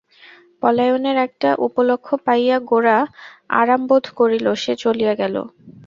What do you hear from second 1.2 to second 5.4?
একটা উপলক্ষ পাইয়া গোরা আরাম বোধ করিল, সে চলিয়া গেল।